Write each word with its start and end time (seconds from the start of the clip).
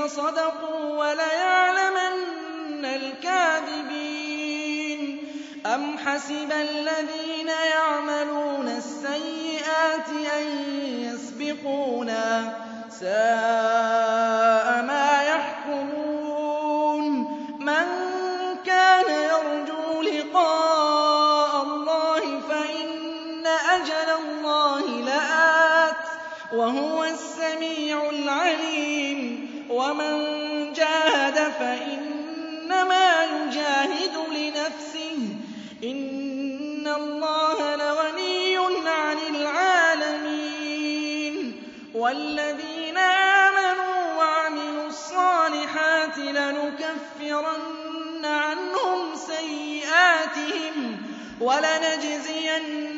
الذين 0.00 0.08
صدقوا 0.08 0.84
وليعلمن 0.98 2.84
الكاذبين. 2.84 4.20
أم 5.66 5.98
حسب 5.98 6.52
الذين 6.52 7.48
يعملون 7.48 8.68
السيئات 8.68 10.08
أن 10.08 10.46
يسبقونا 11.00 12.56
ساء 13.00 13.99
الصالحات 45.70 46.18
لنكفرن 46.18 48.24
عنهم 48.24 49.14
سيئاتهم 49.14 50.96
ولنجزينهم 51.40 52.90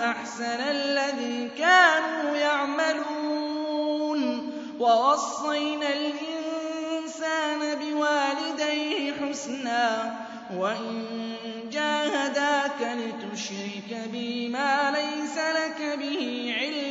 أحسن 0.00 0.60
الذي 0.60 1.50
كانوا 1.58 2.36
يعملون. 2.36 4.20
ووصينا 4.80 5.88
الإنسان 5.88 7.78
بوالديه 7.78 9.12
حسنا 9.12 10.16
وإن 10.56 11.04
جاهداك 11.72 12.80
لتشرك 12.80 14.08
بي 14.12 14.48
ما 14.48 14.90
ليس 14.96 15.38
لك 15.38 15.98
به 15.98 16.54
علم. 16.60 16.89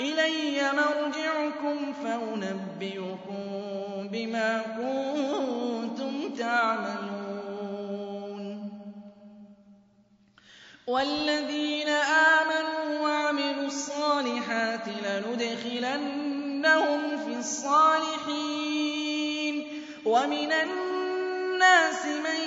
إلي 0.00 0.72
مرجعكم 0.72 1.92
فأنبئكم 2.04 3.42
بما 4.12 4.62
كنتم 4.78 6.34
تعملون. 6.38 7.28
والذين 10.86 11.88
آمنوا 12.38 13.00
وعملوا 13.00 13.66
الصالحات 13.66 14.88
لندخلنهم 15.04 17.00
في 17.26 17.36
الصالحين. 17.38 18.68
ومن 20.04 20.52
الناس 20.52 22.04
من 22.06 22.40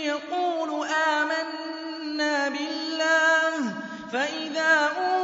يقول 0.00 0.86
آمنا 0.88 2.48
بالله 2.48 3.74
فإذا 4.12 4.52
جعل 4.52 5.21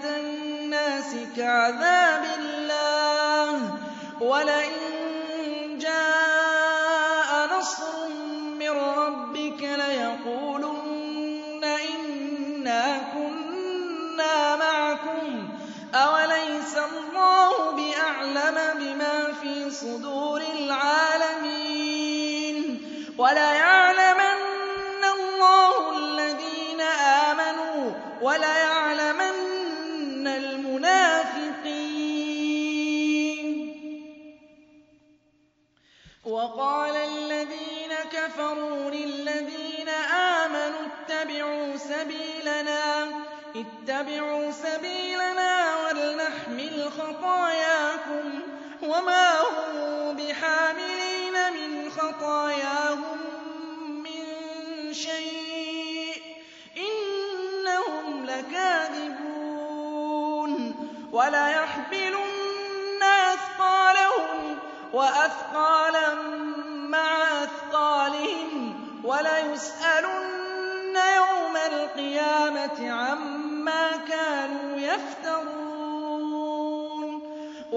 فتنة 0.00 0.16
الناس 0.16 1.14
كعذاب 1.36 2.24
الله. 2.38 3.78
ولئن 4.20 5.78
جاء 5.78 7.58
نصر 7.58 8.08
من 8.58 8.70
ربك 8.70 9.62
ليقولن 9.62 11.64
إنا 11.64 12.98
كنا 13.14 14.56
معكم. 14.56 15.48
أوليس 15.94 16.76
الله 16.76 17.70
بأعلم 17.70 18.58
بما 18.78 19.32
في 19.42 19.70
صدور 19.70 20.42
العالمين. 20.58 22.10
اتبعوا 43.82 44.50
سبيلنا 44.50 45.76
ولنحمل 45.76 46.90
خطاياكم 46.98 48.40
وما 48.82 49.40
هم 49.40 50.16
بحاملين 50.16 51.52
من 51.52 51.90
خطاياهم 51.90 53.18
من 53.88 54.24
شيء 54.92 56.22
إنهم 56.76 58.26
لكاذبون 58.26 59.70
وليحملن 61.12 63.02
أثقالهم 63.32 64.58
وأثقالا 64.92 66.14
مع 66.88 67.42
أثقالهم 67.44 68.80
وليسألن 69.04 70.96
يوم 71.16 71.56
القيامة 71.56 72.92
عما 72.92 73.29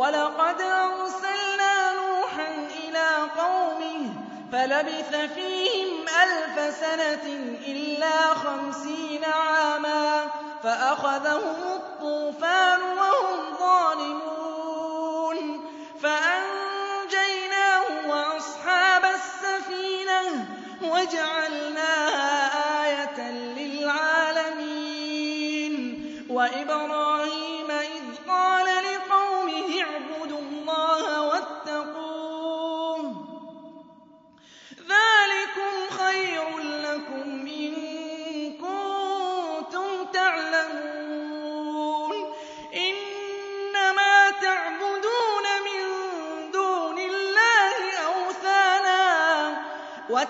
ولقد 0.04 0.62
أرسلنا 0.62 1.94
نوحا 1.94 2.48
إلى 2.84 3.08
قومه 3.38 4.10
فلبث 4.52 5.16
فيهم 5.36 6.06
ألف 6.24 6.76
سنة 6.76 7.26
إلا 7.68 8.34
خمسين 8.34 9.26
عاما 9.26 10.26
فأخذهم 10.64 11.56
الطوفان 11.76 12.80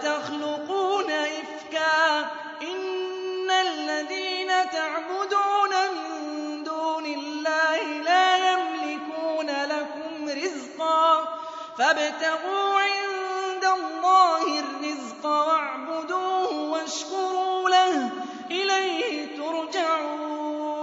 وتخلقون 0.03 1.11
إفكا 1.11 2.19
إن 2.61 3.51
الذين 3.51 4.47
تعبدون 4.47 5.69
من 5.95 6.63
دون 6.63 7.05
الله 7.05 7.83
لا 7.83 8.51
يملكون 8.51 9.49
لكم 9.49 10.29
رزقا 10.29 11.27
فابتغوا 11.77 12.79
عند 12.79 13.65
الله 13.65 14.59
الرزق 14.59 15.25
واعبدوه 15.25 16.69
واشكروا 16.69 17.69
له 17.69 18.09
إليه 18.51 19.37
ترجعون 19.37 20.73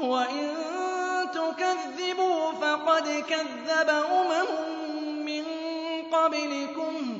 وإن 0.00 0.56
تكذبوا 1.32 2.52
فقد 2.52 3.24
كذب 3.28 3.88
أمم 3.90 5.24
من 5.24 5.44
قبلكم 6.12 7.19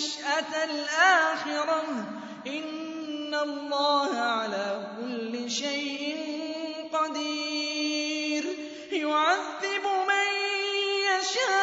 النَّشْأَةَ 0.00 0.64
الْآخِرَةَ 0.64 1.80
ۚ. 1.80 2.46
إِنَّ 2.46 3.34
اللَّهَ 3.34 4.20
عَلَىٰ 4.20 4.88
كُلِّ 5.00 5.50
شَيْءٍ 5.50 6.16
قَدِيرٌ. 6.92 8.44
يُعَذِّبُ 8.92 9.84
مَن 10.08 10.28
يَشَاءُ 11.12 11.60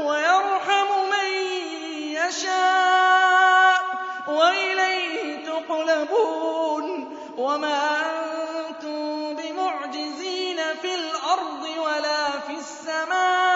وَيَرْحَمُ 0.00 0.88
مَن 1.10 1.30
يَشَاءُ 2.18 3.80
ۖ. 3.82 4.28
وَإِلَيْهِ 4.28 5.46
تُقْلَبُونَ. 5.46 7.16
وَمَا 7.38 7.82
أَنتُم 8.00 9.36
بِمُعْجِزِينَ 9.36 10.56
فِي 10.82 10.94
الْأَرْضِ 10.94 11.62
وَلَا 11.78 12.30
فِي 12.40 12.52
السَّمَاءِ 12.52 13.52
ۖ. 13.52 13.55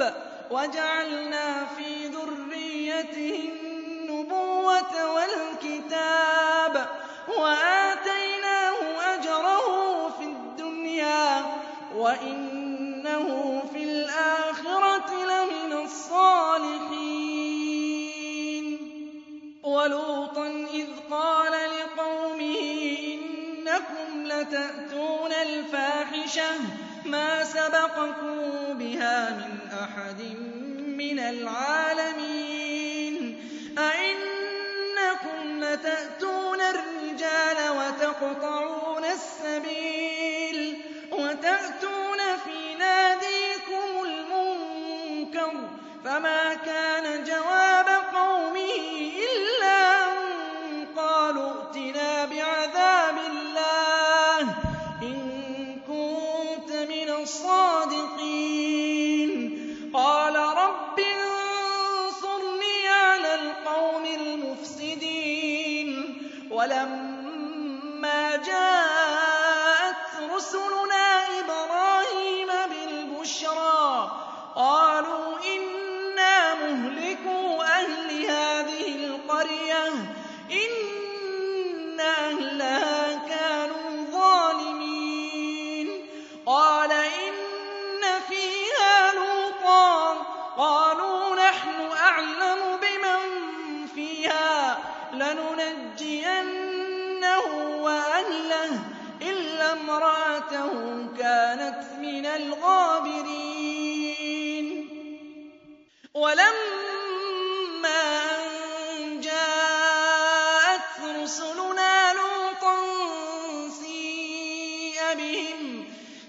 وَيَعْقُوبَ 0.00 0.30
وَجَعَلْنَا 0.50 1.64
فِي 1.76 2.06
ذُرِّيَّتِهِ 2.06 3.38
النُّبُوَّةَ 3.52 5.12
وَالْكِتَابَ 5.14 6.88
وَآتَيْنَاهُ 7.38 8.78
أَجْرَهُ 9.14 9.66
فِي 10.18 10.24
الدُّنْيَا 10.24 11.42
ۖ 11.42 11.44
وَإِنَّهُ 11.96 13.62
فِي 13.72 13.82
الْآخِرَةِ 13.84 15.10
لَمِنَ 15.24 15.72
الصَّالِحِينَ. 15.84 17.30
وَلُوطًا 19.62 20.46
إِذْ 20.74 20.88
قَالَ 21.10 21.52
لِقَوْمِهِ 21.52 22.58
إِنَّكُمْ 23.14 24.26
لَتَأْتُونَ 24.26 25.32
الْفَاحِشَةَ 25.32 26.52
مَا 27.04 27.44
سَبَقَكُم 27.44 28.36
بِهَا 28.78 29.30
مِنْ 29.30 29.59
مِّنَ 31.10 31.18
الْعَالَمِينَ. 31.18 32.64
أَئِنَّكُمْ 33.78 35.64
لَتَأْتُونَ 35.64 36.60
الرِّجَالَ 36.60 37.70
وَتَقْطَعُونَ 37.70 39.04
السَّبِيلَ 39.04 40.78
وَتَأْتُونَ 41.12 42.09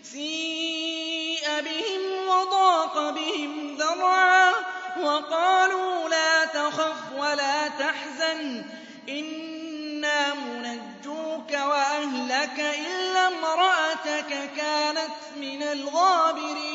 سِيءَ 0.04 1.46
بِهِمْ 1.62 2.28
وَضَاقَ 2.28 3.10
بِهِمْ 3.10 3.76
ذَرْعًا 3.78 4.52
وَقَالُوا 5.00 6.10
لَا 6.10 6.46
تَخَفْ 6.46 7.12
وَلَا 7.18 7.68
تَحْزَنْ 7.68 8.66
إِنَّا 9.10 10.34
مُنَجُّوكَ 10.34 11.52
وَأَهْلَكَ 11.52 12.60
إِلَّا 12.60 13.28
امْرَأَتَكَ 13.28 14.50
كَانَتْ 14.58 15.18
مِنَ 15.38 15.64
الْغَابِرِينَ 15.64 16.71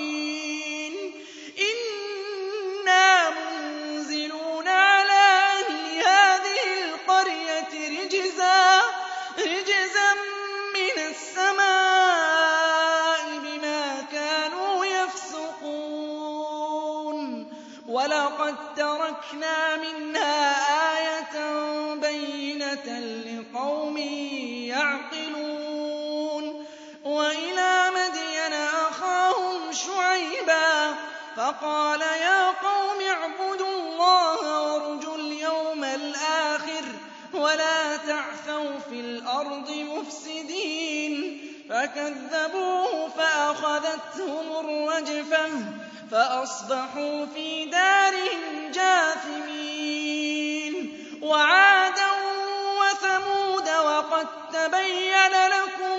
تَرَكْنَا 18.76 19.76
مِنْهَا 19.76 20.52
آيَةً 20.96 21.36
بَيِّنَةً 21.94 23.00
لِقَوْمٍ 23.26 23.96
يَعْقِلُونَ 24.68 26.44
وَإِلَىٰ 27.04 27.90
مَدْيَنَ 27.98 28.52
أَخَاهُمْ 28.52 29.72
شُعَيْبًا 29.72 30.94
فَقَالَ 31.36 32.00
يَا 32.00 32.50
قَوْمِ 32.50 33.00
اعْبُدُوا 33.10 33.68
اللَّهَ 33.68 34.62
وَارْجُوا 34.62 35.16
الْيَوْمَ 35.16 35.84
الْآخِرَ 35.84 36.84
وَلَا 37.34 37.96
تَعْثَوْا 37.96 38.78
فِي 38.88 39.00
الْأَرْضِ 39.00 39.70
مُفْسِدِينَ 39.70 41.40
فَكَذَّبُوهُ 41.70 43.08
فَأَخَذَتْهُمُ 43.08 44.46
الرَّجْفَةُ 44.60 45.48
فَأَصْبَحُوا 46.10 47.26
فِي 47.34 47.64
دَارِهِمْ 47.64 48.55
جاثمين 48.76 50.74
وعادا 51.22 52.10
وثمود 52.80 53.68
وقد 53.68 54.26
تبين 54.52 55.32
لكم 55.48 55.98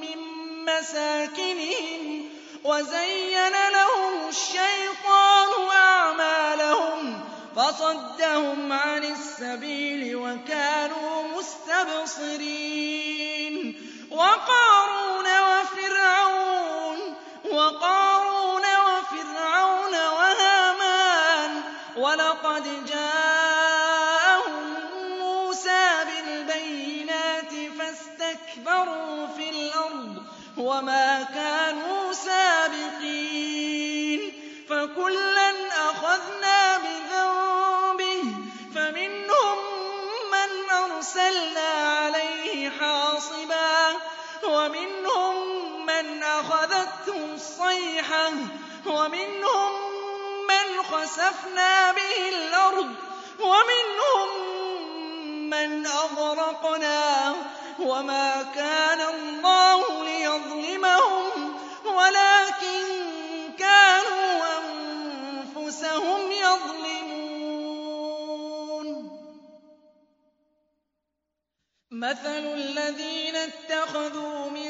من 0.00 0.18
مساكنهم 0.64 2.28
وزين 2.64 3.52
لهم 3.72 4.28
الشيطان 4.28 5.48
أعمالهم 5.72 7.24
فصدهم 7.56 8.72
عن 8.72 9.04
السبيل 9.04 10.16
وكانوا 10.16 11.22
مستبصرين 12.48 13.54
وقارون 14.10 14.79
وما 30.80 31.22
كانوا 31.34 32.12
سابقين 32.12 33.52
فكلا 34.68 35.50
أخذنا 35.90 36.78
بذنبه 36.78 38.22
فمنهم 38.74 39.58
من 40.32 40.70
أرسلنا 40.70 41.68
عليه 41.68 42.70
حاصبا 42.70 43.96
ومنهم 44.44 45.36
من 45.86 46.22
أخذته 46.22 47.34
الصيحة 47.34 48.30
ومنهم 48.86 49.72
من 50.48 50.82
خسفنا 50.82 51.92
به 51.92 52.28
الأرض 52.28 52.94
ومنهم 53.40 54.30
من 55.50 55.86
أغرقنا 55.86 57.34
وما 57.80 58.42
كان 58.42 59.00
الله 59.00 60.04
ليظلمهم 60.04 61.54
ولكن 61.84 62.84
كانوا 63.58 64.42
أنفسهم 64.58 66.32
يظلمون. 66.32 66.90
مثل 71.90 72.44
الذين 72.54 73.36
اتخذوا 73.36 74.50
من 74.50 74.69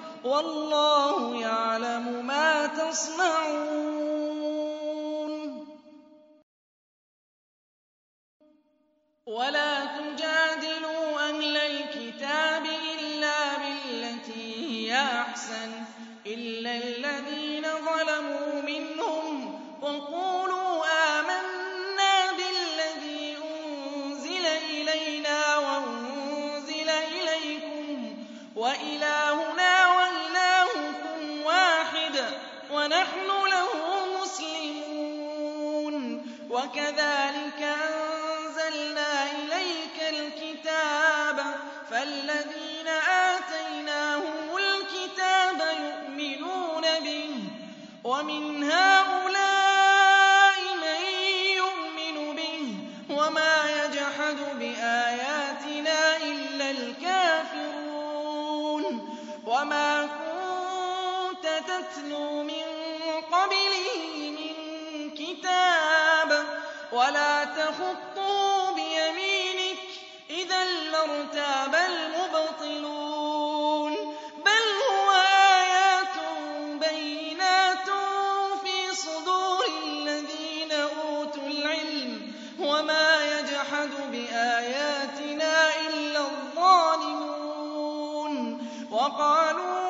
والله 0.23 1.41
يعلم 1.41 2.25
ما 2.25 2.67
تصنعون. 2.67 4.01
ولا 9.25 9.85
تجادلوا 9.85 11.29
أهل 11.29 11.57
الكتاب 11.57 12.65
إلا 12.99 13.57
بالتي 13.57 14.55
هي 14.69 14.95
أحسن 14.95 15.71
إلا 16.25 16.75
وكذلك 36.71 37.61
أنزلنا 37.61 39.31
إليك 39.31 39.97
الكتاب 40.09 41.37
فالذين 41.91 42.87
آتيناهم 42.87 44.57
الكتاب 44.57 45.59
يؤمنون 45.83 46.81
به 47.03 47.35
ومن 48.03 48.63
هؤلاء 48.71 50.59
من 50.81 51.01
يؤمن 51.57 52.35
به 52.35 52.75
وما 53.09 53.55
يجحد 53.83 54.37
بآياتنا 54.59 56.17
إلا 56.17 56.71
الكافرون 56.71 58.03
وما 59.45 60.05
كنت 60.05 61.45
تتلو 61.67 62.30
ولا 67.01 67.43
تخطه 67.43 68.75
بيمينك 68.75 69.77
إذا 70.29 70.63
لارتاب 70.63 71.75
المبطلون 72.69 73.93
بل 74.45 74.65
هو 74.91 75.11
آيات 75.61 76.15
بينات 76.89 77.89
في 78.63 78.95
صدور 78.95 79.65
الذين 79.83 80.71
أوتوا 80.71 81.47
العلم 81.47 82.33
وما 82.59 83.25
يجحد 83.39 83.89
بآياتنا 84.11 85.69
إلا 85.87 86.19
الظالمون 86.19 87.71
وقالوا 88.91 89.80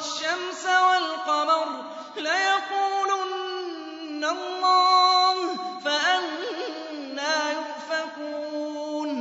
والشمس 0.03 0.65
وَالْقَمَرَ 0.65 1.67
لَيَقُولُنَّ 2.15 4.23
اللَّهُ 4.25 5.55
فَأَنَّىٰ 5.85 7.53
يُؤْفَكُونَ. 7.53 9.13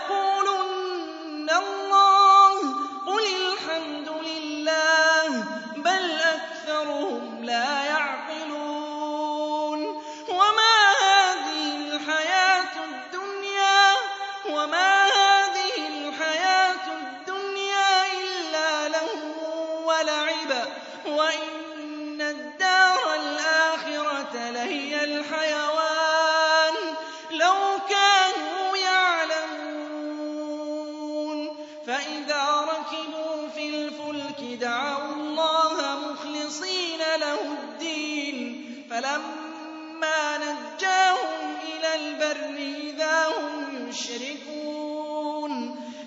يقول 0.00 0.49
فَلَمَّا 39.00 40.36
نَجَّاهُمْ 40.38 41.56
إِلَى 41.62 41.94
الْبَرِّ 41.94 42.56
إِذَا 42.56 43.26
هُمْ 43.26 43.88
يُشْرِكُونَ 43.88 45.52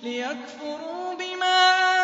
لِيَكْفُرُوا 0.04 1.14
بِمَا 1.14 1.58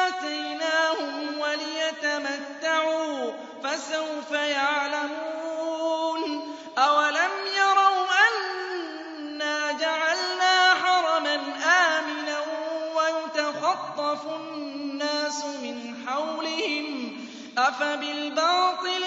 آتَيْنَاهُمْ 0.08 1.40
وَلِيَتَمَتَّعُوا 1.40 3.32
فَسَوْفَ 3.64 4.32
يَعْلَمُونَ 4.32 6.22
أَوَلَمْ 6.78 7.32
يَرَوْا 7.58 8.06
أَنَّا 8.28 9.72
جَعَلْنَا 9.72 10.74
حَرَمًا 10.74 11.36
آمِنًا 11.66 12.40
وَيُتَخَطَّفُ 12.96 14.28
النَّاسُ 14.28 15.46
مِنْ 15.46 16.08
حَوْلِهِمْ 16.08 17.18
أَفَبِالْبَاطِلِ 17.58 18.99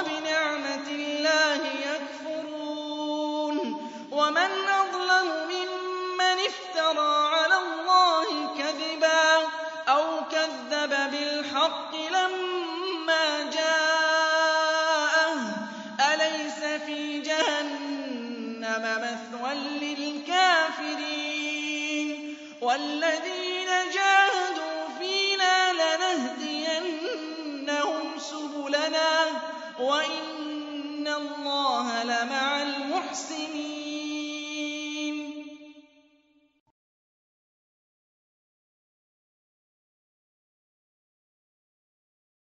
وبنعمة 0.00 0.88
الله 0.88 1.60
يكفرون. 1.90 3.56
ومن 4.10 4.50
أظلم 4.68 5.28
ممن 5.48 6.36
افترى 6.46 7.28
على 7.34 7.59